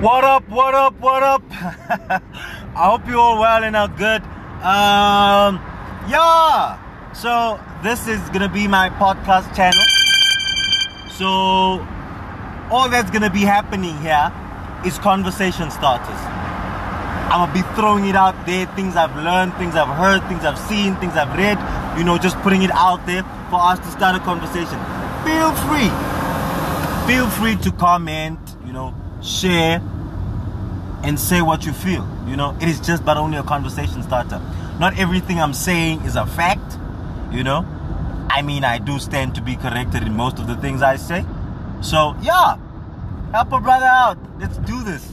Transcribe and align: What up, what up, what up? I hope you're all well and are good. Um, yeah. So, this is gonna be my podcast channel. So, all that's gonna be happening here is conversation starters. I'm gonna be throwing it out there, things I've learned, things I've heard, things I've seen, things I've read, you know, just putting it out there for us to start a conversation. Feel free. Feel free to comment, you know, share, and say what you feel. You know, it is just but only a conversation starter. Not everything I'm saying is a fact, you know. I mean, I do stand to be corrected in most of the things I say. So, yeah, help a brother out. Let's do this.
What 0.00 0.24
up, 0.24 0.48
what 0.48 0.74
up, 0.74 0.98
what 0.98 1.22
up? 1.22 1.42
I 1.52 2.88
hope 2.88 3.06
you're 3.06 3.18
all 3.18 3.38
well 3.38 3.62
and 3.62 3.76
are 3.76 3.86
good. 3.86 4.22
Um, 4.64 5.60
yeah. 6.08 7.12
So, 7.12 7.60
this 7.82 8.08
is 8.08 8.18
gonna 8.30 8.48
be 8.48 8.66
my 8.66 8.88
podcast 8.88 9.54
channel. 9.54 9.84
So, 11.18 11.86
all 12.72 12.88
that's 12.88 13.10
gonna 13.10 13.28
be 13.28 13.42
happening 13.42 13.94
here 13.98 14.32
is 14.86 14.98
conversation 14.98 15.70
starters. 15.70 16.08
I'm 17.28 17.44
gonna 17.44 17.52
be 17.52 17.60
throwing 17.76 18.06
it 18.06 18.16
out 18.16 18.46
there, 18.46 18.64
things 18.74 18.96
I've 18.96 19.14
learned, 19.16 19.52
things 19.56 19.74
I've 19.74 19.94
heard, 19.98 20.26
things 20.28 20.46
I've 20.46 20.58
seen, 20.58 20.96
things 20.96 21.12
I've 21.12 21.36
read, 21.36 21.58
you 21.98 22.04
know, 22.04 22.16
just 22.16 22.38
putting 22.38 22.62
it 22.62 22.70
out 22.70 23.04
there 23.04 23.22
for 23.50 23.60
us 23.60 23.78
to 23.80 23.90
start 23.90 24.16
a 24.16 24.20
conversation. 24.20 24.80
Feel 25.28 25.52
free. 25.68 25.92
Feel 27.06 27.28
free 27.28 27.56
to 27.56 27.70
comment, 27.72 28.38
you 28.64 28.72
know, 28.72 28.94
share, 29.22 29.82
and 31.02 31.18
say 31.18 31.42
what 31.42 31.64
you 31.64 31.72
feel. 31.72 32.06
You 32.26 32.36
know, 32.36 32.56
it 32.60 32.68
is 32.68 32.80
just 32.80 33.04
but 33.04 33.16
only 33.16 33.38
a 33.38 33.42
conversation 33.42 34.02
starter. 34.02 34.40
Not 34.78 34.98
everything 34.98 35.40
I'm 35.40 35.54
saying 35.54 36.02
is 36.02 36.16
a 36.16 36.26
fact, 36.26 36.78
you 37.32 37.42
know. 37.42 37.66
I 38.30 38.42
mean, 38.42 38.64
I 38.64 38.78
do 38.78 38.98
stand 38.98 39.34
to 39.34 39.42
be 39.42 39.56
corrected 39.56 40.02
in 40.02 40.14
most 40.14 40.38
of 40.38 40.46
the 40.46 40.56
things 40.56 40.82
I 40.82 40.96
say. 40.96 41.24
So, 41.80 42.14
yeah, 42.22 42.56
help 43.32 43.52
a 43.52 43.60
brother 43.60 43.86
out. 43.86 44.18
Let's 44.38 44.58
do 44.58 44.82
this. 44.84 45.06